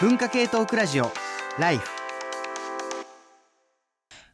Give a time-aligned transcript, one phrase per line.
[0.00, 1.10] 文化系トークラジオ
[1.58, 1.88] ライフ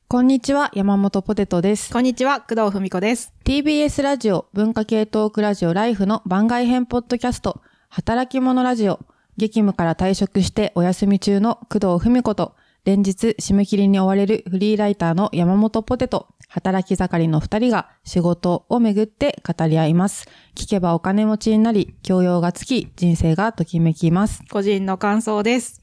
[0.09, 1.91] こんにちは、山本ポテトです。
[1.91, 3.33] こんにちは、工藤文子です。
[3.47, 9.01] TBS ラジオ文化系トークラジオライフの番外編ポッドキャスト、働き者ラジオ、
[9.39, 12.55] 激務から退職してお休み中の工藤文子と、
[12.85, 20.29] 連日締め切りに追われるフリーライターの山本ポテト、働き盛りの二人が仕事をめぐって語り合います。
[20.55, 24.45] 聞けばお金持ちになり、教養がつき、人生がときめきます。
[24.53, 25.83] 個人の感想です。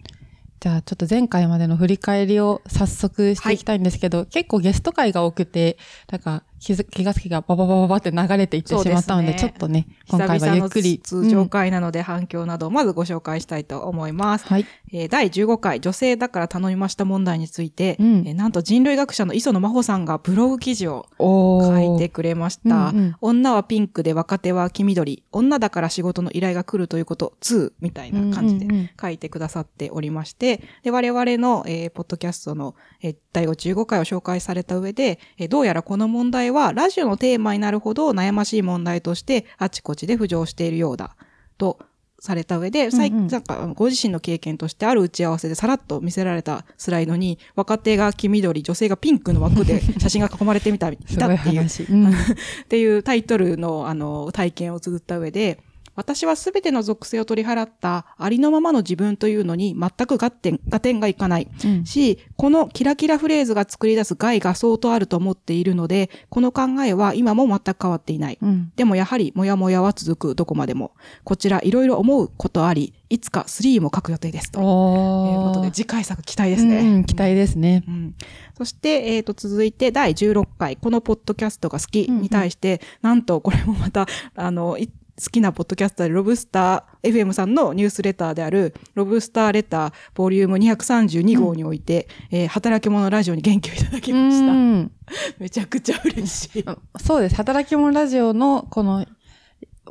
[0.61, 5.77] じゃあちょっと前回までの振り返りを早速していきたいんですけど、結構ゲスト会が多くて、
[6.09, 10.99] なんか気がつきがバババババって流れていってしまったので、ですねちょっとね、今回はゆっくり。
[11.03, 14.45] 通常うん会なので反響などをまずご紹介したいと思います。
[14.47, 14.65] はい。
[14.93, 22.89] えー第15回女性だから頼みました問題について、うんえーなんと人類学者の磯野真帆さんがブログ記事を書いてくれました。
[22.89, 25.23] うんうん女はピンクで若手は黄緑。
[25.31, 41.15] 女だから仕事の依頼が来るということ2みたいな感じで書いてくださっておりまして、で、我々の、えーポッドキャストの、えー第15回を紹介された上で、えーどうやらこの問題はラジオのテーマになるほど悩ましい問題としてあちこちで浮上しているようだ。
[41.57, 41.79] と
[42.21, 43.27] された上で、最うんうん。
[43.27, 51.63] なんかご自身の経験としてある打ち合わせでさらっと見せられたスライドに若手が黄緑、女性がピンクの枠で 写真が囲まれてみた、いたっていう。
[51.65, 55.59] っていうタイトルの、あの、体験を綴った上で、
[55.95, 61.47] 私はすべての属性を取り払ったありのままの自分というのに全く合点、合点がいかない。
[61.63, 68.37] うんし、このキラキラフレーズが作り出す害が相当あると思っているので、この考えは今も全く変わっていない。
[68.41, 68.71] うん。
[68.75, 70.93] でもやはり、もやもやは続く、どこまでも。
[71.23, 74.51] こちら、いろいろ思うことあり、いつか3も書く予定です。
[74.51, 75.71] ということで。
[75.71, 76.79] 次回作期待ですね。
[76.79, 77.83] うん、期待ですね。
[77.87, 78.15] うん
[78.61, 84.05] そして、えっ、と、続いて第16回、このポッドキャストが好きに対して、なんと、これもまた、
[84.35, 84.87] あの、い
[85.19, 94.51] 好きなポッドキャスターで、ロブスター FM さんのニュースレターである、ロブスターレター、ボリューム232号において、えー働き者ラジオに元気をいただきました。
[94.51, 94.91] うん
[95.39, 96.65] めちゃくちゃ嬉しい。
[96.99, 97.35] そうです。
[97.35, 99.05] 働き者ラジオの、この、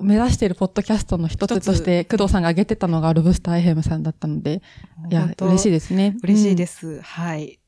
[0.00, 4.62] 目指しているポッドキャストの一つとして、工藤さんが挙げてたのがロブスター FM さんだったので、
[5.10, 6.16] いや嬉しいですね。。
[6.22, 7.00] 嬉しいですす。
[7.02, 7.58] はい。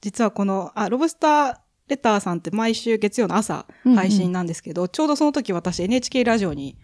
[0.00, 1.56] 実はこの、あ、ロブスター
[1.88, 6.76] レターさんって毎週月曜の朝配信なんですけど、ちょうどその時私 NHK ラジオに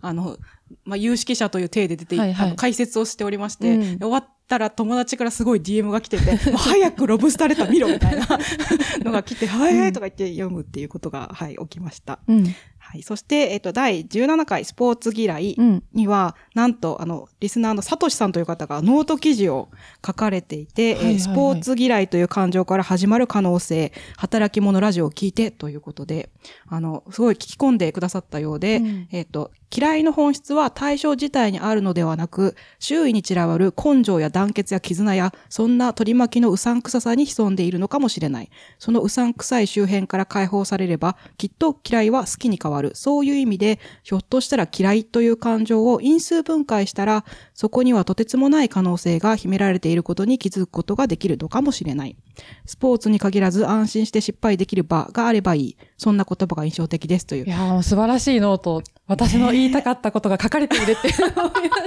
[0.00, 0.38] あの、
[0.84, 8.26] まあ、有識者という体で出てい、はいはいあの解説をしておりまして、うん終わったら友達からすごい DM が来てて、 もう早くロブスターレター見ろみたいな
[9.04, 12.20] のが来て、はい、とか言って読むっていうことが、はい、起きました。
[12.26, 12.46] うん。
[12.90, 13.02] はい。
[13.02, 15.84] そして、えっと、第17回スポーツ嫌いうん。
[15.92, 19.68] には、なんと、あの、リスナーのサトシさんという方がノート記事を
[20.04, 26.30] 書かれていて、はいはいはいえースポーツ嫌いという感情から始まる可能性、働き者ラジオを聞いてということで、
[26.66, 38.50] あの、すごい聞き込んでくださったようで、うんえっ、と、嫌いの本質は対象自体にあるのではなく、周囲に散らばる根性や団結や絆や、そんな取り巻きのうさんくささに潜んでいるのかもしれない。
[38.78, 42.92] そのうさんくさい周辺から解放されれば、きっと嫌いは好きに変わる。
[42.94, 52.16] そういう意味で、ひょっとしたら嫌いという感情を因数分解したら、そこにはとてつもない可能性が秘められていることに気づくことができるのかもしれない。
[52.64, 55.76] スポーツに限らず安心して失敗できる場があればいい。
[55.96, 57.48] そんな言葉が印象的ですというい。
[57.50, 58.82] やー素晴らしいノート。
[59.08, 61.82] 私の言いたかったことが書かれているっていうのを思いまし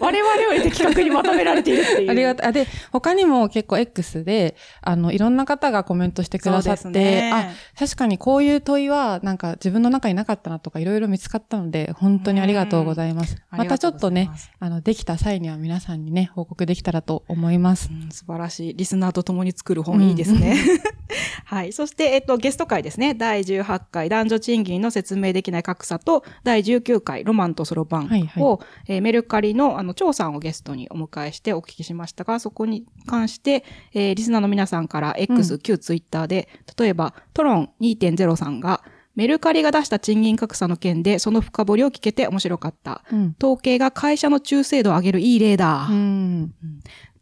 [0.00, 2.06] 我々より的確にまとめられているっていう。
[2.06, 2.12] た。
[2.12, 2.46] ありがたい。
[2.48, 13.34] あで、他にも結構 X で、あの、いろんな方がコメントしてくださって、ねあ、確かにこういう問いは、なんか自分の中になかったなとか、いろいろ見つかったので、本当にありがとうございます。
[13.34, 17.88] うんまたちょっとねあの、できた際には皆さんにね、報告できたらと思います。
[17.92, 18.74] うん素晴らしい。
[18.74, 20.56] リスナーと共に作る本いいですね。
[21.44, 21.72] はい。
[21.72, 23.14] そして、えっと、ゲスト会ですね。
[23.14, 36.48] 第18回男女賃金の説明できない格差と、第19回ロマンとソロバンを、はいはいえーメルカリの、あの、張さんをゲストにお迎えしてお聞きしましたが、そこに関して、えーリスナーの皆さんから X、旧ツイッターで、
[36.78, 38.82] 例えば、トロン2.0さんが、
[39.14, 43.04] メルカリが出した賃金格差の件で、その深掘りを聞けて面白かった。
[43.12, 43.36] うん。
[43.40, 45.86] 統計が会社の中精度を上げるいい例だ。
[45.88, 46.54] うん。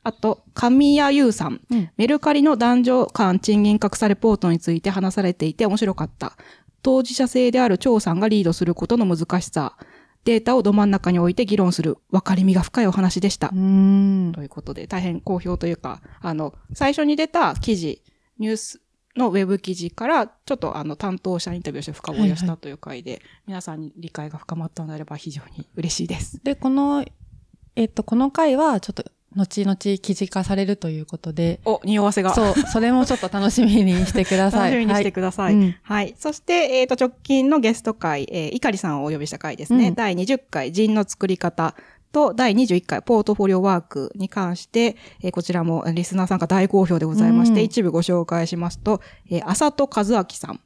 [0.04, 6.32] あと、神谷優さん,、うんメルカリの男女間賃金格差レポートについて話されていて面白かった。
[6.82, 9.76] 当事者性である張さんがリードすることの難しさ。
[10.24, 11.98] データをど真ん中に置いて議論する。
[12.10, 13.50] 分かりみが深いお話でした。
[13.52, 14.32] うん。
[14.32, 18.02] ということで、大変好評というか、あの、最初に出た記事、
[18.38, 18.80] ニュース
[19.16, 26.40] のウェブ記事から、ちょっとあの、担当者インタビューをして深掘りをしはいはたという回で、皆さんに理解が深まったのであれば非常に嬉しいです。
[26.44, 27.04] で、この、
[27.74, 29.04] えっと、この回は、ちょっと、
[29.36, 32.34] 後々記事化されるということで、お、匂わせが。
[32.34, 34.70] そう、それもちょっと楽しみにしてください。
[34.72, 35.56] 楽しみにしてください。
[35.56, 36.14] ははいい。
[36.18, 39.88] そして、えっ、と、直近のゲスト会、えー、いかりさんをお呼びした回ですね。
[39.88, 41.74] うん第20回、人の作り方。
[42.12, 49.00] と、第21回ポートフォリオワークに関して、えーこちらもリスナーさんが大好評でございまして、うん一部ご紹介しますと、
[49.30, 50.60] えー、浅戸和明さん。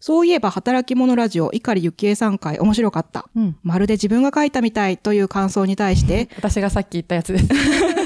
[0.00, 3.28] そういえば働き者ラジオ、碇幸恵さん会面白かった。
[3.34, 3.56] うん。
[3.62, 7.48] まるで自分が書いたみたいという感想に対して、 私がさっき言ったやつです。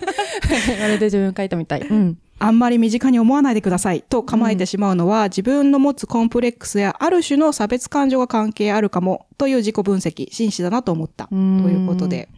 [0.80, 1.80] まるで自分書いたみたい。
[1.82, 2.18] うん。
[2.38, 11.24] あんまり身近に思わないでくださいと構えてしまうのは、自分の持つコンプレックスやある種の差別感情が関係あるかもという自己分析、真摯だなと思った。
[11.24, 12.28] とうんいうことで。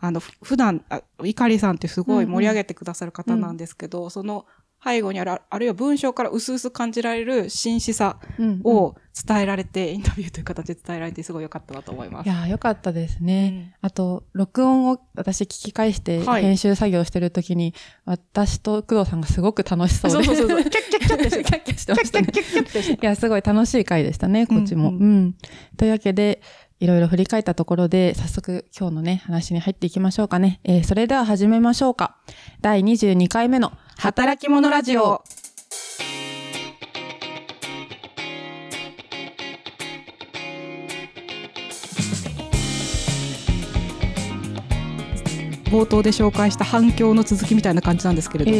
[0.00, 4.44] あの、ふ普段、あいかりさんってすごい盛り上げてくださる方なんですけど、その
[4.84, 8.94] 背後にある、あるいは文章から薄々感じられる真摯さうんを
[9.26, 12.26] 伝えられて、インタビューという形で伝えられてすごい良かったなと思います。
[12.26, 13.76] いやー、よかったですね。
[13.80, 20.24] あと、録音を私聞き返してはい編集作業してるときに、私と工藤さんがすごく楽しそうで。
[20.24, 20.68] そうそうそうそう。
[20.68, 22.26] キャッキャッキャッってしてキャッキャしてましたね。
[22.26, 24.90] キャッキャッキャッってしていや、すごい楽しい回でしたね、こっちも。
[24.90, 25.34] ううんん、
[25.76, 26.42] というわけで、
[26.80, 30.60] いろいろ振り返ったところで、早速今日のね、話に入っていきましょうかね。
[30.64, 32.16] えーそれでは始めましょうか。
[32.60, 35.22] 第22回目の働き者ラジオ。
[45.64, 48.56] 冒頭で紹介した反響の続きみたいな感じなんですけれども、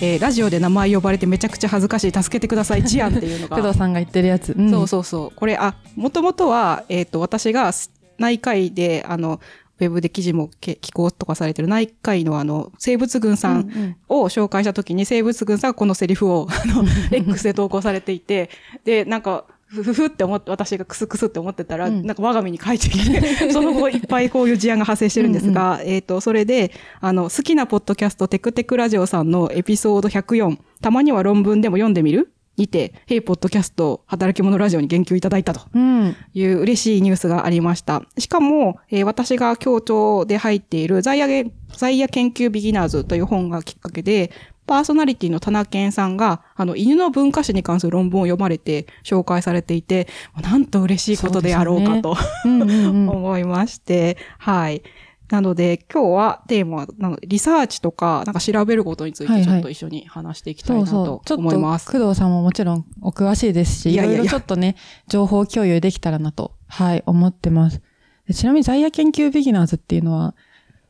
[0.00, 4.54] ええーラジオで名前呼ばれてめちゃくちゃ恥ずかしい助けてください 事案っていうのが工藤さんが言ってるやつ。
[4.56, 5.36] うんそうそうそう。
[5.36, 7.72] これ、あ、もともとは、えっ、と、私が
[8.18, 9.40] 内科医で、あの、
[9.80, 18.50] ウェブで記事もけ寄稿とかされてる内科医のあの、生物群さうんんを紹介したときに、生物群さんがこのセリフを、あの、 X で投稿されていて、
[18.84, 23.20] で、なんか、ふふふって思って、私がクスクスって思ってたら、うんなんか我が身に書いてきて、
[23.50, 32.32] その後いっぱいこういう事案が発生してるんですが、えっ、と、それで、あの、好きなポッドキャスト、テクテクラジオさんのエピソード104、たまには論文でも読んでみる？
[32.56, 36.14] にて、ヘイポッドキャスト、働き者ラジオに言及いただいたとうん。
[36.34, 38.02] いう嬉しいニュースがありました。
[38.18, 44.30] しかも、えー私が協調で入っているザイヤゲザイヤ研究ビギナーズという本がきっかけで、
[44.66, 50.08] パーソナリティの田中健さんが、あの、犬の文化史に関する論文を読まれて紹介されていて、
[50.40, 52.16] なんと嬉しいことであろうかと。
[52.44, 54.82] 思いまして、はい。
[55.30, 61.22] なので、今日はテーマは、リサーチとか、なんか調べることについはいはいてちょっと一緒に話していきたいなそうそうと。
[61.24, 61.90] ちょっと思います。
[61.90, 64.76] 工藤さんももちろんお詳しいですし、いいやいやろいろちょっとね、
[65.08, 67.80] 情報共有できたらなと、はい、思ってます。
[68.28, 70.34] でちなみに、在野研究ビギナーズっていうのは、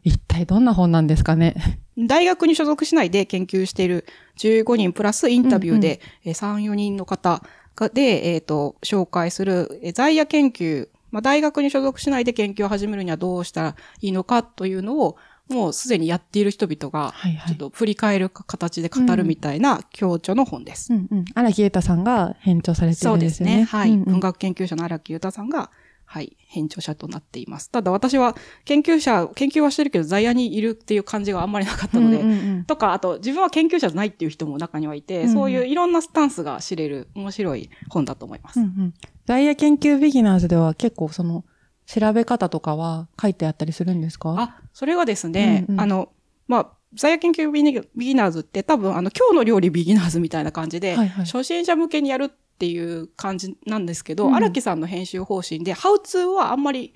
[0.03, 1.81] 一体どんな本なんですかね？
[1.99, 4.07] 大学に所属しないで研究している
[4.39, 7.43] 15人プラスインタビューで、えー3、4人の方
[7.77, 15.17] がで、えっ、と、紹介する、えー在野研究、まあ、大学に所属しないで研究を始めるにはどうしたらいいのかというのを、
[15.49, 17.15] もうすでにやっている人々が、
[17.47, 20.93] ちょっと振り返る形で語るみたいな強調の本です。
[20.93, 21.25] うんうん。
[21.35, 23.57] 荒木瑛太さんが編聴されてそうでするんですよね。
[23.59, 23.65] ね。
[23.65, 23.91] はい。
[23.91, 25.71] うんうん文学研究者の荒木裕太さんが、
[26.13, 27.71] はい、編著者となっています。
[27.71, 28.37] ただ私は
[28.67, 38.61] 研究者、研究はしてるけど在野にいるっていう感じがあんまりなかったので、うんうんうんとか、あと自分は研究者じゃないっていう人も中にはいて、うんうんそういういろんなスタンスが知れる面白い本だと思います。
[38.61, 38.95] うんうん。
[39.25, 41.47] 在野研究ビギナーズでは結構その、
[41.87, 44.35] 調べ方とかは書いてあったりするんですか？
[44.39, 46.11] あ、それがですね、うんうんあの、
[46.47, 52.31] まあ、在野研究ビギビギナーズって多分あの今日の料理ビギナーズみたいな感じで、はいはい初心者向けにやる
[52.63, 56.95] っていう感じなんですけど、うん荒、木さんの編集方針で、ハウツーはあんまり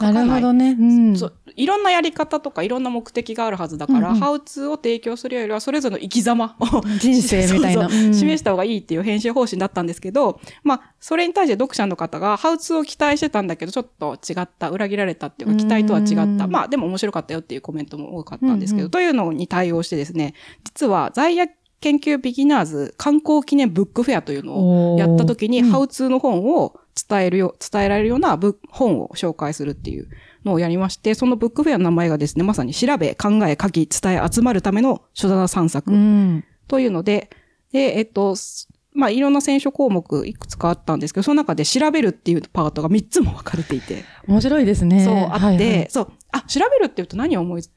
[0.00, 0.40] 書かない。
[0.40, 0.70] るほどね。
[0.70, 1.16] うん。
[1.16, 7.90] そういろんなやり方とかいろんな目的があるはずだから、うんうんハウツーを提供するよりはそれぞれの生き様を 人生みたいな。
[7.92, 16.22] そう示した方がいいっていう編集方針だったんですけど、まあ、それに対して読者の方がハウツーを期待してたんだけど、ちょっと違った、裏切られたっていうか、期待とは違った。
[16.22, 21.46] うんまあ、でも面白かったよっていうコメントも多かったんですけど、うんうんというのに対応してですね、実は在野
[21.82, 30.08] 研究ビギナーズ観光記念ブックフェアというのをやった時に、ハウツーの本を伝えるよ、伝えられるようなブ本を紹介するっていう
[30.44, 36.44] のをやりまして、そのブックフェアの名前がですね、まさに調べ、考え、書き、伝え、集まるための書棚散策うん。
[36.68, 37.28] というので、
[37.72, 45.02] で、えっと、すまあ、いろんな選書項目いくつかあったんですけど、その中で調べるっていうパートが3つも分かれていて、面白いですね。
[45.02, 45.86] そう、あって、はいはい。
[45.88, 47.70] そう、あ、調べるって言うと何を思いつ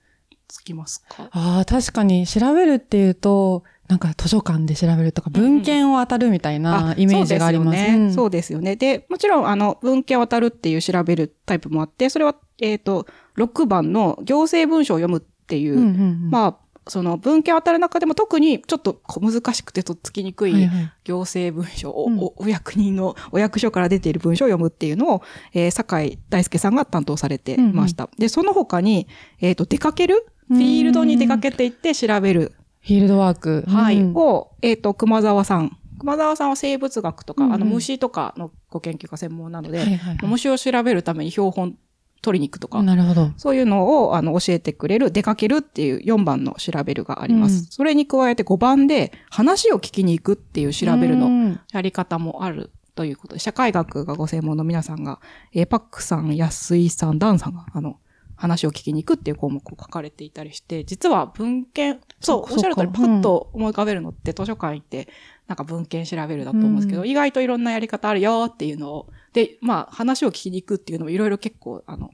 [0.62, 1.30] きますか？
[1.32, 2.28] ああ、確かに。
[2.28, 7.78] 調べるっていうと、なんか図書館で調べるとか、文献を当たるみたいなイメージがあります。
[7.78, 8.06] そうですよね。
[8.06, 8.76] うんそうですよね。
[8.76, 13.06] で、もちろん、あの、文献を渡るっていう調べるタイプもあって、それは、えっ、と、
[13.38, 15.90] 6番の行政文書を読むっていう、うんうんう
[16.28, 25.22] んまあ、その文献を渡る中でも特にちょっと難しくてとっつきにくはいいはい行政文書を、うんおお役人のお役所から出ている文書を読むっていうのを、
[25.54, 28.10] えー、酒井大輔さんが担当されていました。
[28.18, 29.08] で、その他に、
[29.42, 30.28] えっ、と、出かける？
[30.48, 32.54] フィールドに出かけていって調べる
[32.86, 33.64] フィールドワーク。
[33.68, 35.76] はい、うんを、えっ、と、熊沢さん。
[36.00, 41.78] 熊沢さんは生物学とか、うんうんあの、虫とかのご研究が専門なので、はいはいはい虫を調べるために標本
[42.22, 43.32] 取りに行くとか、なるほど。
[43.38, 47.60] そういうのをあの教えてくれる出かけるっていう4番の調べるがあります。
[47.60, 55.20] うんそれに加えて5番で話を聞きに行くっていう調べるのうんやり方もあるということで、社会学がご専門の皆さんが、
[55.54, 58.00] えーパックさん、安井さん、ダンさんが、あの、
[58.36, 65.08] 話を聞きに行くっていう項目を書かれていたりして、実は文献、そう、そうおっしゃる通り、パッと思い浮かべるのって図書館行って、
[65.48, 67.10] なんか文献調べるだと思うんですけど、うん。
[67.10, 72.12] 意外といろんなやり方あるよっていうのを、で、まあ、話を聞きに行くっていうのもいろいろ結構、あの、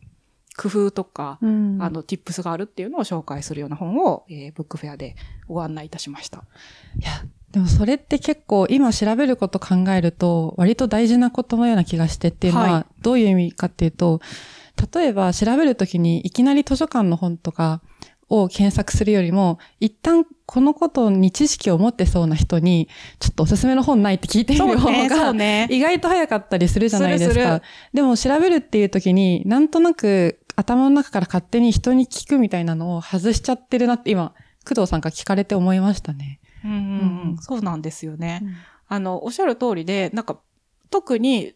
[0.57, 1.77] 工夫とか、うん。
[1.81, 5.15] あの、tips があるっていうのを紹介するような本を、えーブックフェアで
[5.47, 6.43] ご案内いたしました。
[6.99, 14.21] いや、でもそれって結構今調べること考えると割と大事なことのような気がしてっていうのははどういう意味かっていうと、
[14.93, 17.81] 例えば調べるときにいきなり図書館の本とか
[18.29, 22.87] を検索するよりも、一旦このことに知識を持ってそうな人に、
[23.19, 25.67] ちょっとおすすめの本ないって聞いてみる方が、ね。
[25.69, 27.61] 意外と早かったりするじゃないですか。
[27.93, 34.33] でも調べるっていう時に、なんとなく頭の中から勝手に人に聞くみたいなのを外しちゃってるなって今、
[34.65, 36.39] 工藤さんから聞かれて思いましたね。
[36.63, 36.83] うんうんうう
[37.31, 38.39] んん、そうなんですよね。
[38.43, 38.55] うん
[38.91, 40.41] あの、おっしゃる通りで、なんか、
[40.89, 41.53] 特に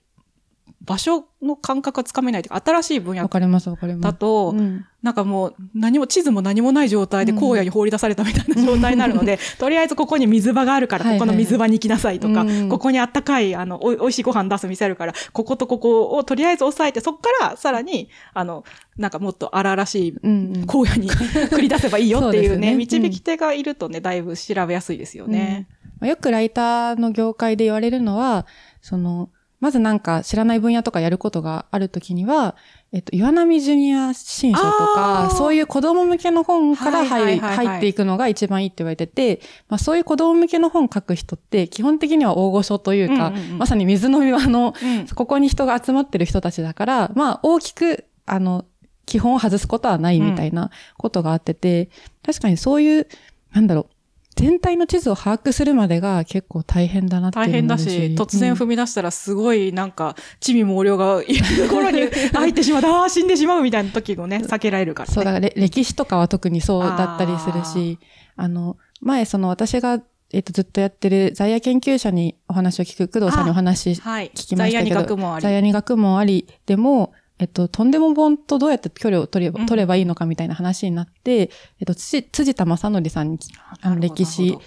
[0.86, 4.04] 場所の感覚がつかめないというか、新しい分野わかりますわかります。
[4.04, 4.86] だと、うん。
[5.02, 7.38] なんかもう何も、地図も何もない状態でうん。
[7.40, 11.20] 荒野に放り出されたみたいな状態になるので、 とりあえずここに水場があるから、はいはい。
[11.20, 12.70] ここの水場に行きなさいとか、うん。
[12.70, 18.64] ここにあったかい、あの、おい、しいご飯出す店あるから、こことここをとりあえず押さえて、そこからさらに、あの、
[18.98, 20.66] なんかもっと荒々しいうんうん。
[20.68, 21.10] 荒野に
[21.50, 22.76] 繰り出せばいいよっていうね、そうね。
[22.76, 25.68] 導き手がいるとね、だいぶ調べやすいですよね。
[26.00, 28.46] まあよくライターの業界で言われるのは、
[28.82, 29.30] その、
[29.66, 32.56] まずなんか知らない分野とかやることがあるときには、
[32.92, 43.58] えっと、岩波ジュニア新書とか、そういう子供向けの本からはい入入っていくのが一番いいって言われてて、まあそういう子供向けの本書く人って基本的には大御所というか、うんうんうん。
[43.58, 45.08] まさに水の庭のうん。
[45.08, 48.66] ここに人が集まってる人たちだから、まあ大きく、あの、
[49.08, 50.70] 基本を外すことはないみたいな
[51.00, 51.90] ことがあってて、
[52.24, 53.08] 確かにそういう、
[53.52, 53.95] なんだろう、
[54.36, 57.88] 全体の地図を把握するまでが結構大変だなっていう大変だし、
[58.18, 62.02] 突然踏み出したらすごいなんか、地味猛量がいるところに
[62.34, 65.14] 入ってしまう、ああ、死んでしまうみたいな時もね、避けられるからね。
[65.14, 67.98] そう、だかられ歴史とかは特にそうだったりするし、
[68.36, 70.02] あの、前その私が、
[70.34, 74.32] えっと、ずっとやってる在野研究者にお話を聞く、工藤さんにお話はい。
[74.36, 75.44] 聞きましたけど、在野に学問あり。
[75.44, 81.50] 在野に学問ありでも、えっと、とんでも本とどうやって距離を取れば,、うん取ればいいのかみたいな話になって、
[81.80, 83.40] えっと、辻辻田正則さんに、
[83.82, 84.58] あの、歴史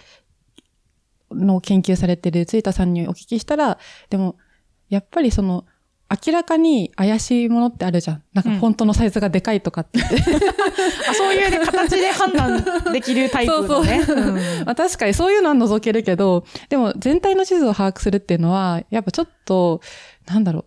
[1.30, 3.78] の研究されてる辻田さんにお聞きしたら、
[4.10, 4.36] でも、
[4.88, 5.64] やっぱりその、
[6.10, 8.22] 明らかに怪しいものってあるじゃん。
[8.32, 10.00] なんかうんフォントのサイズがでかいとかって。
[11.06, 14.04] あそういうね、形で判断できるタイプのね。
[14.04, 14.34] そうそううん
[14.64, 19.82] まあ確かにそういうのは除けるけど、でも全体の地図を把握するっていうのは、やっぱちょっと、
[20.26, 20.64] なんだろう、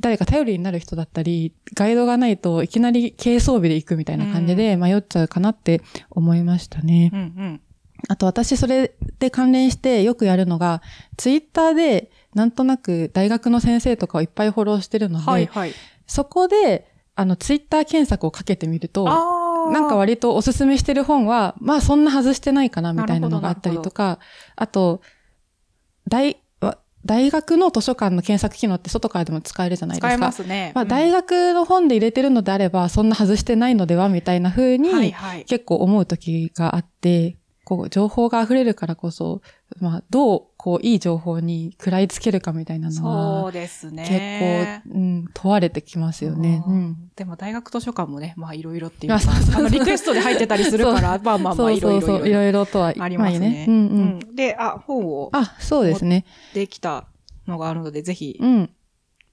[0.00, 7.10] 誰か頼りになる人だったり、ガイドがないといきなり軽装備で行くみたいな感じで迷っちゃうかなって思いましたね。
[7.12, 7.60] うんうん。
[8.08, 10.82] あと私それで関連してよくやるのが、
[11.16, 15.72] ツイッターでなんとなく大学の先生とかをいっぱいフォローしてるので、はいはい。
[16.06, 19.04] そこで、あの、ツイッター検索をかけてみると。
[19.04, 24.18] なんか割とおすすめしてる本は、まあそんな外してないかなみたいなのがあったりとか、
[24.56, 25.02] あと、
[26.08, 26.36] 大、わ
[27.04, 30.08] 大学の図書館の検索機能って外からでも使えるじゃないですか。
[30.08, 30.72] 使えますね。
[30.74, 35.44] まあうん大学の本で入れてるのであれば、そんな外してないのではみたいな風はいにはい。
[35.46, 37.37] 結構思う時があって、
[37.68, 39.42] こう情報が溢れるからこそ、
[39.78, 44.82] まあどうこういい情報に食らいつけるかみたいなのそはうです結ね。
[44.88, 46.62] 構、うん、問われてきますよね。
[46.66, 47.10] ううんん。
[47.14, 49.20] でも大学図書館もね、まあいろいろっていうか、
[49.54, 53.66] あのリクエストで入ってたりするから、まあまあまあいろいろそうそうそう、いろいろとはありますね。
[53.68, 54.04] うんううん。
[54.20, 56.24] んで、あ、本をあ、そうですね。
[56.54, 57.04] できた
[57.46, 58.70] のがあるので、ぜひ、うん。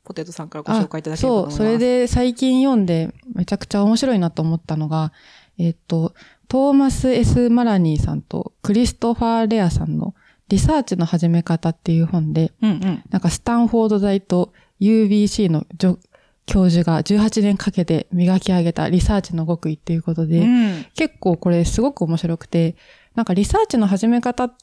[0.04, 1.58] ポテトさんからご紹介いただければとそう、思います。
[1.58, 5.14] それで最近読んでめちゃくちゃ面白いなと思ったのが、
[5.58, 6.14] えっと、
[6.48, 10.16] トーマス・ S・ マラニーさんとクリストファー・レアさんの
[10.48, 13.04] リサーチの始め方っていう本で、うんうん。
[13.10, 16.00] なんかスタンフォード大と UBC の助
[16.46, 22.76] 教授が18年かけて磨き上げたリサーチの極意っていうことで、うん結構これすごく面白くて、
[23.16, 24.56] なんかリサーチの始め方っ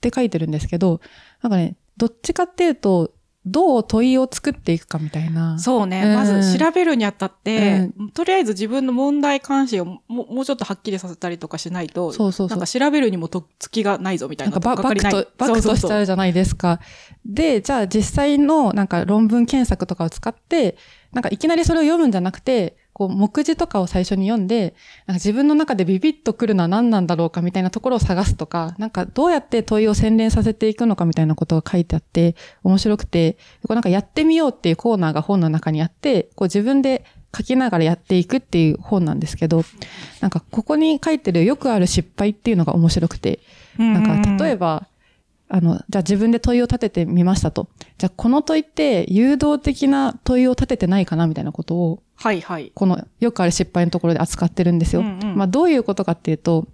[0.00, 1.00] て書いてるんですけど、
[1.42, 3.12] なんかね、どっちかっていうと、
[3.46, 5.58] どう問いを作っていくかみたいな。
[5.58, 6.02] そうね。
[6.04, 14.52] うんまず調べるにあたって、うとりあえず自分の問題関心をももうちょっとはっきりさせたりとかしないと、そうそうそうなんか調べるにもとっつきがないぞみたいな。
[14.52, 16.80] なんかババックとバックとしちゃうじゃないですか。
[17.24, 20.76] で、じゃあ実際のなんか論文検索とかを使って、
[21.12, 24.74] なんかいきなりそれを読むんじゃなくて、こう目次とかを最初に読んで、
[25.06, 37.04] なんか自分の中でビビッとくるのは何なんだろうかみたいなところを探すとか、なんかどうやって問いを洗練させていくのかみたいなことが書いてあって、面白くて、こうなんかやってみようっていうコーナーが本の中にあって、こう自分で
[37.36, 39.62] 書きながらやっていくっていう本なんですけど、
[40.20, 43.38] なんかここに書いてるよくある失敗っていうのが面白くて、
[43.78, 44.88] なんか例えば、
[45.48, 47.68] あの、じゃあ自分で問いを立ててみましたと。
[47.96, 52.72] じゃあこの問いって誘導的な問いを立ててないかなみたいなことを、はいはい。
[52.74, 55.00] このよくある失敗のところで扱ってるんですよ。
[55.00, 56.66] うんうんまあどういうことかっていうと、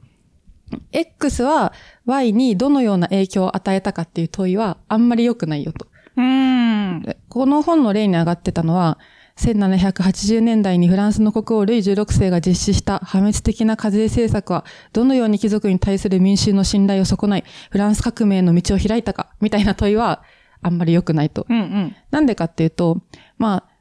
[0.92, 1.72] X は
[2.06, 5.86] Y にどのような影響を与えたかっていう問いはあんまり良くないよと。
[6.16, 7.02] うん。
[7.02, 8.98] でこの本の例に上がってたのは、
[9.36, 20.22] 1780年代にフランスの国王ルイ16世が実施した破滅的な課税政策は、どのように貴族に対する民衆の信頼を損ない、フランス革命の道を開いたか、みたいな問いは、
[20.62, 21.46] あんまり良くないと。
[21.48, 21.96] うんうん。
[22.10, 23.02] なんでかっていうと、
[23.36, 23.74] まあ、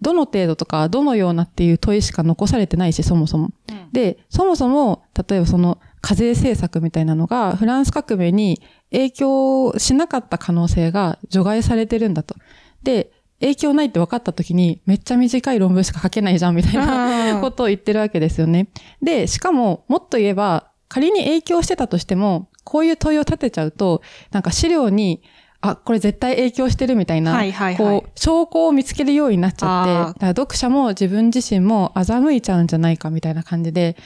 [0.00, 3.50] どの程度とか、どのようなっていう問いしか残されてないし、そもそも。
[3.92, 8.60] で、そもそも、例えばその課税政策みたいなのが、フランス革命に
[8.92, 12.36] 影響しなかった可能性が除外されてるんだと。
[12.82, 18.68] で、影響ないって分かった時に、めっちゃ短い論文しか書けないじゃん、みたいなことを言ってるわけですよね。
[19.02, 25.22] で、しかも、もっと言えば、仮に影響してたとしても、こういう問いを立てちゃうと、なんか資料に、
[25.60, 28.00] あ、これ絶対影響してるみたいな、はいはいはい。
[28.00, 33.96] こう、証拠を見つけるようになっちゃって、だから読者も自分自身も欺いちゃうんじゃないかみたいな感じで、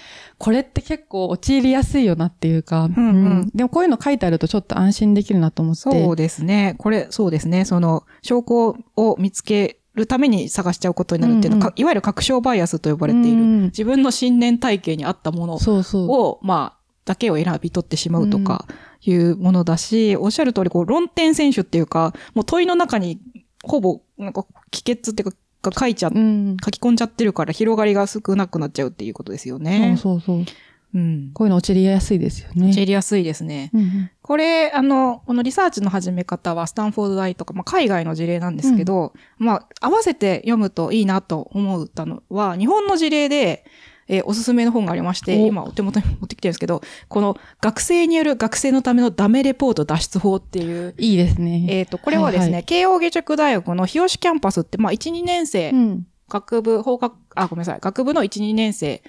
[0.41, 5.83] これって結構陥りやすいよなっていうか、んうんでもこういうの書いてあるとちょっと安心できるなと思って。
[5.83, 6.77] そうですね。
[6.79, 7.67] これ、そうですね。
[7.67, 16.11] その、証拠を見つけるために探しちゃうことになるっていうのは、うんうんかいわゆる確証バイアスと呼ばれている、うん自分の信念体系に合ったものそうそう。
[16.11, 18.67] を、まあ、だけを選び取ってしまうとか、
[19.03, 23.21] いうものだし、おっしゃる通り、こう、論点選手っていうか、もう問いの中に、
[23.63, 26.57] ほぼ、なんか、帰結っていうか、書いちゃ、うん。
[26.63, 29.97] 書き込んじゃってるから、広がりが少なくなっちゃうっていうことですよね。
[29.99, 30.55] そうそうそう。
[30.93, 31.31] うん。
[31.35, 32.73] こういうの陥りやすいですよね。
[32.73, 33.71] 知りやすいですね。
[33.75, 43.65] うんうんこれ、あの、このリサーチの始め方はスタンフォード大とか、まあ、海外の事例なんですけど、まあ、合わせて読むといいなと思ったのは、日本の事例で、
[44.13, 45.47] えーおすすめの本がありまして、お。
[45.47, 51.65] 今お手元に持ってきてるんですけど、この学生による学生のためのダメレポート脱出法っていう、いいですね。
[51.69, 56.07] えっ、と、これはですね、はい慶応義塾大学の日吉キャンパスって、まあ、1、2年生、うん。
[56.29, 59.03] 学部、法学、あ、ごめんなさい、学部の1、2年生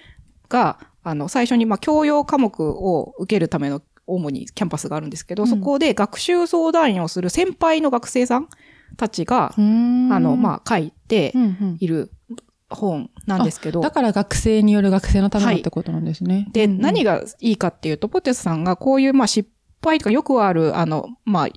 [0.50, 5.50] が、あの、最初に、まあ、教養科目を受けるための、主にキャンパスがあるんですけど、うん。
[5.50, 8.50] そこで学習相談員をする先輩の学生さん
[8.98, 11.34] たちが、あの、まあ、書いて
[11.80, 12.12] いる
[12.76, 16.48] 本なんですけど、だから学生による学生のためのってことなんですね。
[16.52, 16.82] で、うんうん。
[16.82, 19.50] 何がいいかっていうと、ポテスさんがこういう、まあ、失
[19.84, 21.48] 敗とかよくある、あの、まあ、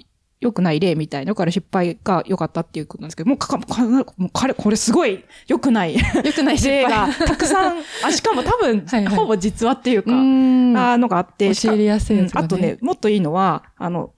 [0.40, 5.94] 良くない例みたいな、よくある失敗が良かったっていうことなんですけど、もうかか、かもう彼、これすごい良くない。
[5.94, 6.00] よ
[6.34, 9.16] くない失例敗がたくさん、あ、しかも多分、 はいはい。
[9.16, 10.12] ほぼ実話っていううか。
[10.12, 12.22] あのがあって、しか陥りやすいね。
[12.22, 14.12] うんあとね、もっといいのは、あの、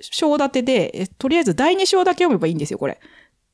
[0.00, 3.00] 章立てで、えとりあえず第2章だけ読めばいいんですよ、これ。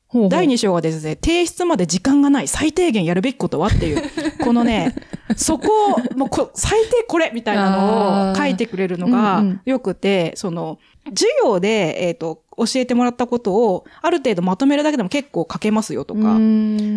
[0.09, 0.29] ほうほう。
[0.29, 4.01] 第2章はですね、提出まで時間がない、最低限やるべきことはっていう、
[4.43, 4.95] このね、
[5.35, 9.61] そこを、もうこ最低これみたいなのを書いてくれるのうんうがん。
[9.65, 16.37] 良くて、その、授業で、えっ、と、教えてもらったことを、ある程度まとめるだけでも結構書けますよとか、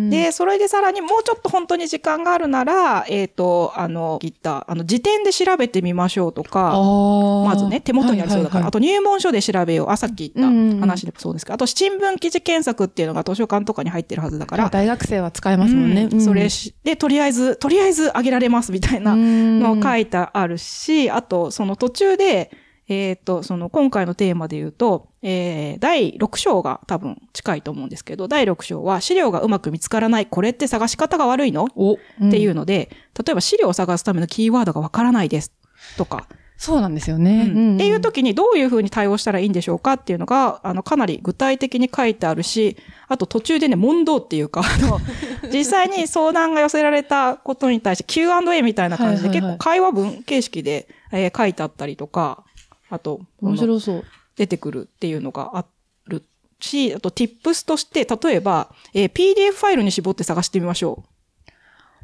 [0.09, 9.89] で、それでさらにもうちょっと本当に時間があるなら、えっ、と、あの、言った、あの、時点で調べてみましょうとか、ままずね、手元にありそうだから、あと入門書で調べよう。
[9.89, 16.09] あ、さっき言った話でもそうですけど、あと新聞記事検索っていうのが図書館とかに入ってるはずだから、大学生は使えますもんね。
[16.11, 16.21] うん。
[16.21, 22.51] それし、で、とりあえず、とりあえずあげられますみたいなのを書いいてあるし、あと、その途中で、
[22.87, 30.25] えっ、と、その今回のテーマで言うと、えー、第6章が多分近いと思うんですけど、第6章は資料がうまく見つからない。
[30.25, 31.67] これって探し方が悪いの？
[31.75, 31.97] お、っ
[32.29, 32.89] ていうので、
[33.25, 35.53] 例えば資料を探すためのキーワードがわからないです。
[35.97, 37.51] とか、そうなんですよね。
[37.53, 42.77] うんっていう時にどういうふうに対応したらいいんでしょうかっていうのが、あの、かなり具体的に書いてあるし、
[43.09, 44.99] あと途中でね、問答っていうか、あの、
[45.51, 52.43] 実際に相談が寄せられたことに対して Q&A みたいな感じで、結構会話文形式で、えー書いてあったりとか、
[52.93, 54.03] あと、面白そう。
[54.35, 55.65] 出てくるっていうのがあ
[56.07, 56.23] る
[56.59, 61.09] し、あと tips として、例えば、えー PDF ファイルに絞って探してみましょう。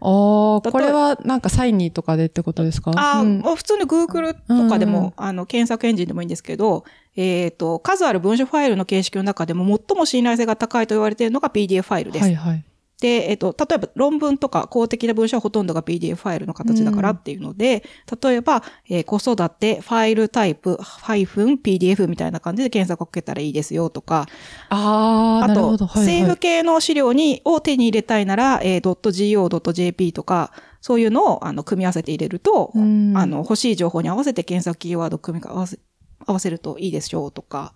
[0.02, 2.92] ああ、これはなんかサイニーとかでってことですか？
[2.96, 12.24] あ、うん普通に Google とかでも、うんうんあの、検索エンジンでもいいんですけど、えっ、と、数ある文書ファイルの形式の中でも最も信頼性が高いと言われているのが PDF ファイルです。
[12.24, 12.64] はいはい。
[13.00, 17.84] で、えっ、と、例えば論文とか公的な文書はほとんどが PDF ファイルの形だからっていうので、
[18.22, 24.28] 例えば、えー子育て、ファイルタイプ、-PDF みたいな感じで検索をかけたらいいですよとか、
[24.70, 25.88] ああ、あと、なるほど。
[25.88, 26.14] はいはい。
[26.14, 33.14] 政府系の資料に、を手に入れたいなら、えー、.go.jp とか、そういうのを、あの、組み合わせて入れると、うん。
[33.16, 35.80] あの、欲しい情報に合わせて検索キーワードを組み合わせ、
[36.26, 37.74] 合わせるといいでしょうとか、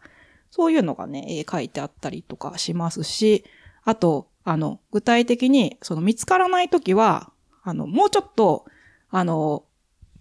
[0.52, 3.46] そういうのがね、えー書いてあったりとかしますし、
[3.86, 7.32] あと、あの、具体的に、その見つからないときは、
[7.64, 8.66] あの、もうちょっと、
[9.10, 9.64] あの、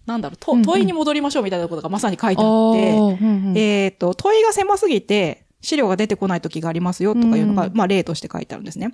[0.05, 2.97] なんだろう、問いに戻りましょうみたいなことがまさに書いてあって、ー。
[2.97, 3.57] うんうん。
[3.57, 7.73] えっ、と、問いが狭すぎて、資料が出てこない時がありますよとかいうのが、うん。
[7.73, 8.93] まあ例として書いてあるんですね。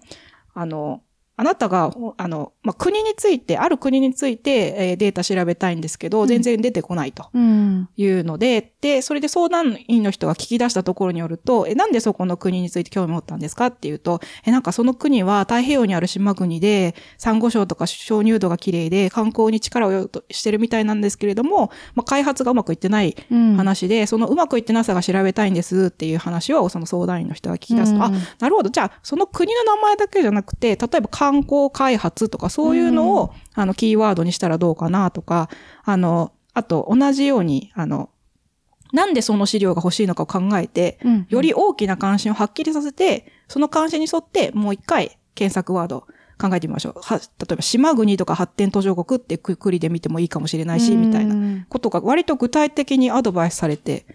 [0.54, 1.02] あの、
[1.40, 6.28] あなたが、ほあの、まあ、国について、ある国について、えーデータ調べたいんですけど、うん。
[6.28, 7.88] 全然出てこないとうん。
[7.96, 23.56] いうので、で、それで相談員の人が聞き出したところによると、え、なんでそこの国について興味持ったんですかっていうと、え、なんかその国は太平洋にある島国で、サンゴ礁とか鍾乳洞が綺麗で、観光に力をよとしてるみたいなんですけれども、まあ、開発がうまくいってないうん。
[23.56, 28.04] 話で、そのうまくいってなさが調べたいんですっていう話をその相談員の人が聞き出すと、うん。
[28.04, 28.70] あ、なるほど。
[28.70, 35.50] じゃあ、その国の名前だけじゃなくて、例えば観光開発とかそういうのを、あの、キーワードにしたらどうかなとか、
[35.84, 38.10] あの、あと同じように、あの、
[38.92, 46.08] なんでその資料が欲しいのかを考えて、うんより大きな関心をはっきりさせて、その関心に沿ってもう一回検索ワード
[46.40, 46.94] 考えてみましょう。
[47.00, 54.08] は、例えば島国とか発展途上国ってくくりで見てもいいかもしれないし、みたいなうんことが割と具体的にアドバイスされて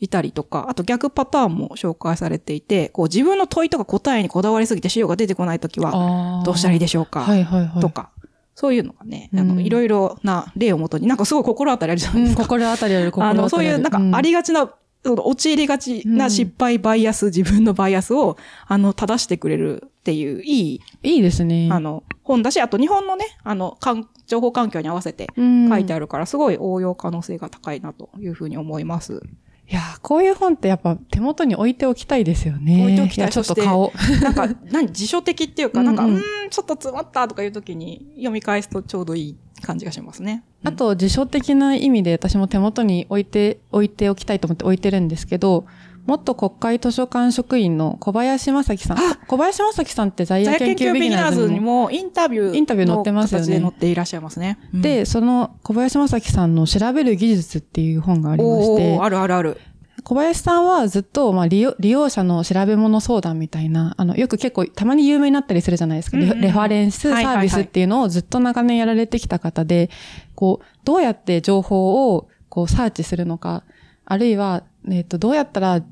[0.00, 7.80] いたりとか、あと逆パターンも紹介されていて、こう自分の問いとか答えにこだわりすぎて資料が出てこないときは、どうしたらいいでしょうか、はいはいはい。
[7.80, 8.10] とか、
[8.54, 12.44] そういうのがね、あの、うんいろいろな例をもとに、なんかすごい心当たりあるじゃないうん、ですか。
[12.44, 13.40] 心当たりある、 心当たりある。
[13.40, 14.70] あの、そういう、なんか、ありがちな、
[15.04, 21.68] その陥りがちな失敗バイアス、自分のバイアスを、あの、正してくれるっていう、いい、いいですね。
[21.70, 29.22] あの、本だし、あと日本のね、あの、かん情報環境に合わせてうん、書いてあるから、すごい応用可能性が高いなというふうに思います。
[29.66, 32.82] いやー、こういう本ってやっぱ手元に置いておきたいですよね。
[32.82, 33.92] 置いておきたいやちょっと顔。
[34.20, 40.44] なんか、何、辞書的っていうか、なんか、うん、ちょっと詰まったとかいう時に読み返すとちょうどいい感じがしますね。
[40.62, 45.66] あと、辞書的な意味で私も手元に置いて、置いておきたいと思って置いてるんですけど、
[46.06, 48.98] 元国会図書館職員の小林正樹さん。
[49.26, 54.58] 小林正樹さんって在野在研研究ビギナーズにもインタビューインタビュー載ってますよね載っていらっしゃいますね。
[54.74, 59.60] うん、で、その小林正樹さんの調べる技術っていう本がありましてあるあるある。
[60.04, 66.18] 小林さんはずっと、まあ、利用利用者の調べ物相談みたいな、あの、よく結構たまに有名になったりするじゃないですか。
[66.18, 69.88] レうんうんうんレファレンスサービスっていうのをずっと長年やられてきた方で、
[70.34, 73.64] こう、どうやって情報をこうサーチするのか、
[74.04, 75.82] あるいは、えっ、と、どうやったら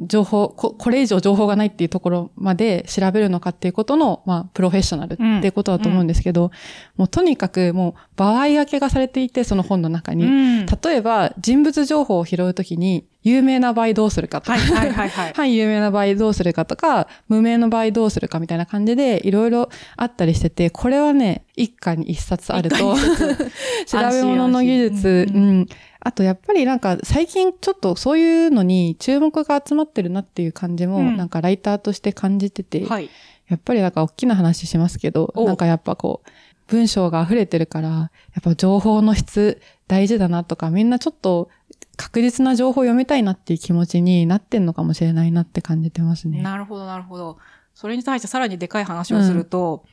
[0.00, 6.50] 情報こ、これ以上情報がないっていうところまで調べるのかっていうことの、まあ、プロフェッショナルっていうことだと思うんですけど、
[6.96, 10.24] もうとにかくもう場合分けがされていて、その本の中に。
[10.24, 10.50] うん
[10.82, 15.32] 例えば、人物情報を拾うときに、有名な場合どうするかとか、はいはいはいはい。
[15.34, 22.76] 反有名な場合どうするかとか、無名の場合どうするかみたいな感じで、いろいろあったりしてて、これはね、一家に一冊あると、
[23.86, 25.66] 調べ物の技術、うん。
[26.00, 33.10] あと、やっぱりなんか、最近ちょっとそういうのに注目が集まってるなっていう感じも、うんなんかライターとして感じてて、はい。
[33.48, 36.30] やっぱりなんか大きな話しますけど、おなんかやっぱこう、
[36.68, 38.10] 文章が溢れてるから、や
[38.40, 41.50] っぱ情報の質大事だなとか、みんなちょっと
[41.96, 46.40] 確実な情報を読みたいなっていう気持ちになってんのかもしれないなって感じてますね。
[46.40, 47.38] なるほどなるほど。
[47.74, 49.84] それに対してさらにでかい話をすると、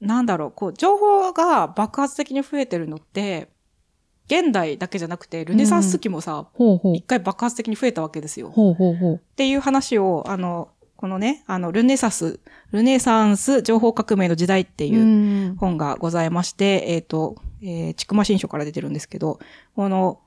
[0.00, 3.48] なんだろう、こう、情報が爆発的に増えてるのって、
[4.26, 6.46] 現代だけじゃなくて、ルネサンス期もさ、
[6.94, 7.02] 一。
[7.02, 8.50] 回爆発的に増えたわけですよ。
[8.50, 9.14] ほうほうほう。
[9.16, 12.40] っていう話を、あの、このね、あの、ルネサス、
[12.72, 15.04] ルネサンス情報革命の時代っていうう
[15.52, 19.38] ん本がございまして、えっ、と、えー、ちくま新書から出てるんですけど、
[19.76, 20.20] この、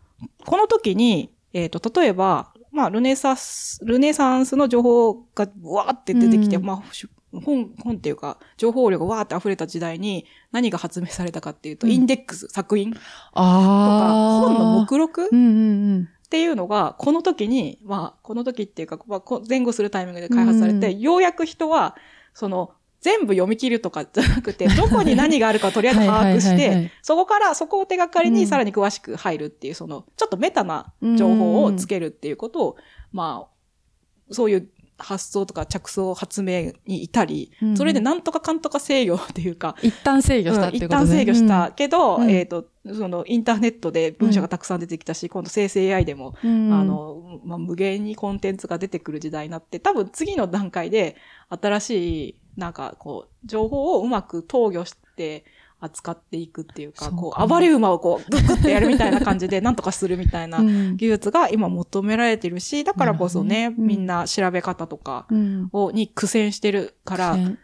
[0.46, 14.42] この時に、えっ、と、例えば、まあ、ルネサス、ルネサンスの情報がわーって出てきて、うんまあ、し本、本っていうか、情報量がわーって溢れた時代に何が発明されたかっていうと、うんインデックス、作品とか、ああ。
[14.42, 16.04] 本の目録うんうんうん。
[16.04, 21.96] っていうのが、この時に、まあ、この時っていうか、まあ、こ前後するタイミングで開発されて、うんようやく人は、
[22.34, 32.78] その、全部読み切るとかじゃなくて、 どこに何があるかをとりあえず把握して、そこから、そこを手がかりにうんさらに詳しく入るっていう、その、ちょっとメタな情報をつけるっていうことを、
[33.12, 42.32] まあ、そういう発想とか着想発明に至り、うんそれでなんとかかんとか制御っていうか、一旦制御したっていうことうん一旦制御したけど、うん。
[42.32, 51.16] えっ、と、そのインターネットで文章がたくさん出てきたし、今度生成 AI でも、うん、あの、まあ、無限にコンテンツが出てくる時代になって、多分次の段階で
[51.50, 51.90] 新し
[52.30, 55.46] い、なんかこう、情報をうまく投与して
[55.80, 57.18] 扱っていくっていうか、そうか。
[57.18, 60.98] こう、暴れ馬をこう、グッグッてやるみたいな感じで、 なんとかするみたいなうん。
[60.98, 65.70] 技術が今求められてるし、だからこそね、うんみんな調べ方とかうん。
[65.72, 67.58] を、に苦戦してるから、ね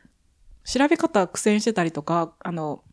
[0.65, 2.84] 調べ方苦戦してたりとか、あの、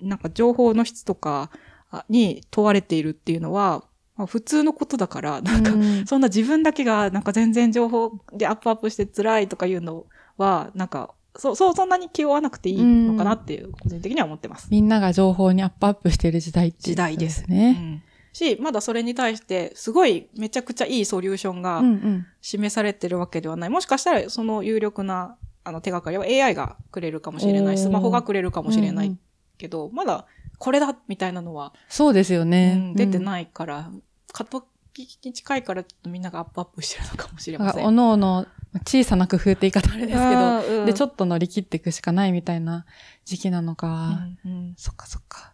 [0.00, 1.50] なんか情報の質とか
[1.90, 3.84] あに問われているっていうのは、
[4.16, 6.06] まあ、普通のことだから、なんか、うん。
[6.06, 14.68] そんな自分だけがなんか全然情報でアップアップして辛いとかいうのは、なんかそう、そう、そんなに気負わなくていいのかなっていう、個人的には思ってます。
[14.70, 17.76] みんなが情報にアップアップしている時代っていう時代ですね。
[17.80, 22.26] うんし、まだそれに対して、すごいめちゃくちゃいいソリューションがうんうん。
[22.40, 23.70] 示されてるわけではない。
[23.70, 27.78] もしかしたら、その有力な、あの、手がかりは AI がくれるかもしれない。
[27.78, 29.20] スマホがくれるかもしれないうんうん
[29.58, 30.26] けど、まだ、
[30.58, 32.74] これだみたいなのは、そうですようね。
[32.74, 33.20] ん出てい。
[33.20, 33.90] ないから、
[34.32, 34.64] 過渡
[35.06, 37.84] 期に近いから、ちょっとみんながアップアップしてるのかもしれません。
[37.84, 38.46] おのおの
[38.86, 42.84] 小さな工夫って言い方あれですけど、どで、ちょっと乗り切っていくしかないみたいな
[43.24, 44.20] 時期なのか。
[44.44, 45.52] うんうんそっかそっか。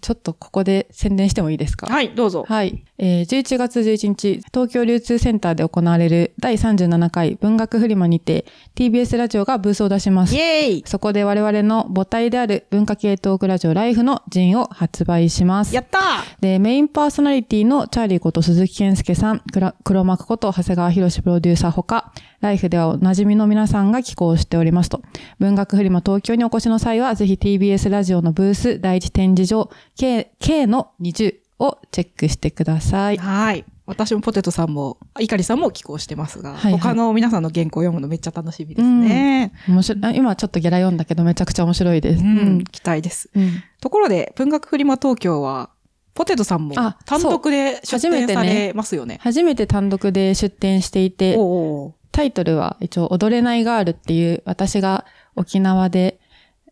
[0.00, 1.86] ちょっとここで宣伝してもいいですか？
[1.86, 2.44] はい、どうぞ。
[2.48, 2.84] はい。
[2.98, 10.38] えー11月11日、東京流通センターで行われる第37回文学フリマにて TBS ラジオがブースを出しますイ。
[10.38, 15.82] エーイそこで我々の母体である文化系トークラジオライフのジンを発売しますや。
[15.82, 16.02] ったー
[16.40, 19.42] で、メインパーソナリティのチャーリーこと鈴木健介さん、
[19.84, 22.12] 黒幕こと長谷川博士プロデューサーほか、
[22.46, 25.02] ライフではおなじみの皆さんが寄稿しておりますと。
[25.40, 33.16] 文学フリマ東京にお越しの際は、ぜひ TBS ラジオのブース第一展示場 K, K の20をチェックしてください。
[33.16, 33.64] はい。
[33.84, 39.52] 私もポテトさんも、いかりさんも寄稿してますが、はいはい他の皆さんの原稿を読むのめっちゃ楽しみですね。
[39.68, 42.22] 面白いあ今ちょっとギャラ読んだけどめちゃくちゃ面白いです。
[42.22, 43.28] うん、期待です。
[43.34, 45.70] うんところで、文学フリマ東京は、
[46.16, 49.18] ポテトさんもあ単独で出初めてね展されますよね。
[49.20, 56.18] 初めて単独で出展していて、おうタイトルは一応踊れないガールっていう私が沖縄で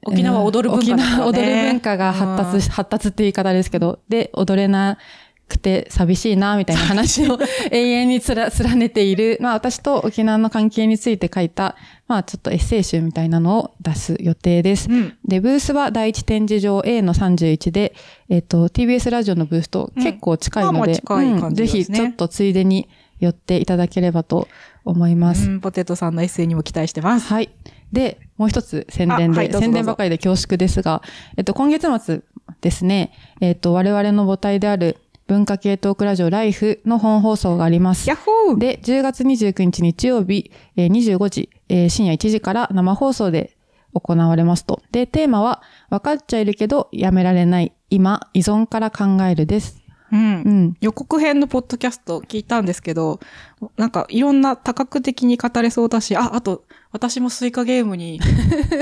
[0.07, 0.93] 沖縄踊る文化ね。
[0.95, 4.99] 沖縄踊る文化が発達し、発達って言い方ですけど、で、踊れな
[5.49, 7.39] くて寂しいな、みたいな話を
[7.71, 11.77] 永遠につら、連ねている、まあ私と沖縄の関係について書いた、
[12.07, 14.91] まあちょっとエッセイ集みたいなのを出す予定です。
[14.91, 15.15] うん。
[15.27, 17.95] で、ブースは第一展示場 A の31で、
[18.29, 21.03] えっ、と、TBS ラジオのブースと結構近いので、
[21.53, 22.89] ぜひちょっとついでに
[23.21, 24.49] 寄っていただければと
[24.85, 25.51] 思います。
[25.51, 27.27] うんポテトさんのエッセイにも期待してます。
[27.33, 27.51] はい。
[27.93, 31.03] で、もう一つ宣伝で、あはい宣伝ばかりで恐縮ですが、
[31.37, 32.23] えっと、今月末
[32.61, 38.09] ですね、えっと、我々の母体である文化系トークラジオライフの本放送があります。
[38.09, 43.57] ヤッホーで、10月29日日曜日、えー25時、えー深夜1時から生放送で
[43.95, 44.83] 行われますと。
[44.91, 49.84] で、テーマは、分かっちゃいるけどやめられない、今、依存から考えるです。
[50.15, 50.77] うんうん。
[50.81, 53.19] 予告編のポッドキャスト聞いたんですけど、
[53.77, 58.21] なんかいろんな多角的に語れそうだし、あ、あと、私もスイカゲームに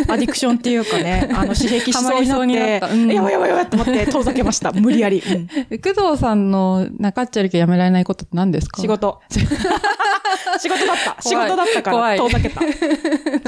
[0.07, 4.70] アディクションっていうかね、 あの、刺激しそうになっ、ってたうんやばいやばいやばいって思って遠ざけました。
[4.77, 5.22] 無理やり。
[5.27, 5.48] うん
[5.81, 8.83] 工藤さんのなかっちゃいるけどやめられないことって何ですか？
[8.83, 9.18] 仕事。
[10.61, 11.22] 仕事だった。
[11.22, 12.61] 仕事だったから遠ざけた。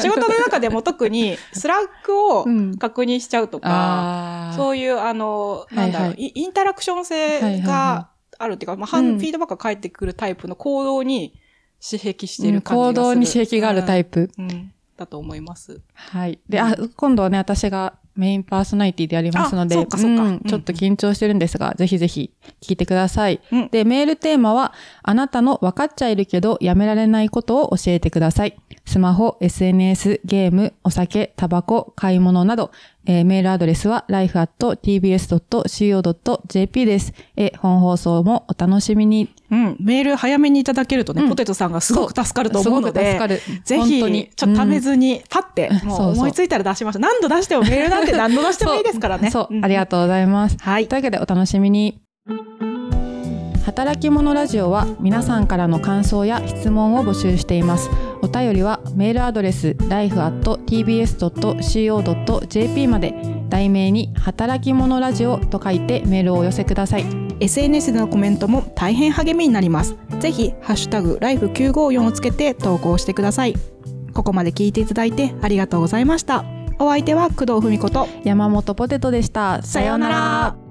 [0.00, 4.56] 仕事の中でも特にスラックをうん確認しちゃうとか、ああ。
[4.56, 11.34] そういう、あの、なんだろう、はいはいイインタラクション性があるっていうか、まあ、反うんフィードバックが返ってくるタイプの行動に
[11.84, 13.02] 刺激している感じがする。
[13.02, 14.30] 行動に刺激があるタイプ。
[14.34, 14.42] プ。
[14.42, 14.72] うん。
[14.96, 15.80] だと思います。
[15.92, 16.38] はい。
[16.48, 23.40] で、あ、今度はね、私がメインパーソナリティでやりますので、あそうかそうかんうんちょっと緊張してるんですが、ぜひぜひ聞いてください。
[23.50, 28.56] うんで、メールテーマは、あなたの分かっちゃいるけどやめられないことを教えてください。
[28.86, 32.70] スマホ、SNS、ゲーム、お酒、タバコ、買い物など、
[33.06, 37.12] えーメールアドレスは life.tbs.co.jp です。
[37.36, 39.28] えー本放送もお楽しみに。
[39.50, 39.76] うん。
[39.80, 43.18] メール早めにいただけるとね、うんポテトさんがすごく助かると思うので。
[43.64, 44.00] ぜひ、
[44.36, 47.02] ちょっとためずに、パッて、もう思いついたら出しましょう。
[47.02, 49.30] 何度出してもメールなんて何度出してもいいですからね。
[49.32, 50.56] そう、んありがとうございます。
[50.60, 52.00] はいというわけでお楽しみに。
[53.64, 57.88] 働き者ラジオは皆さんからの感想や質問を募集しています。
[58.20, 60.48] お便りはメールアドレス life.tbs.co.jp
[62.88, 63.14] まで
[63.48, 67.06] 題名に働き者ラジオと書いてメールをお寄せください。
[67.40, 69.96] SNS でのコメントも大変励みになります。
[70.20, 73.54] ぜひ、ハッシュタグ、ライフ954をつけて投稿してください。
[74.12, 76.44] ここまで聞いていただいてありがとうございました。
[76.78, 79.62] お相手は工藤文子と、山本ポテトでした。
[79.62, 80.63] さようなら。